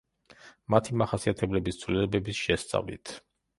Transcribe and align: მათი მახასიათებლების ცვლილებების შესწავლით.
მათი 0.75 0.95
მახასიათებლების 1.01 1.79
ცვლილებების 1.83 2.43
შესწავლით. 2.49 3.17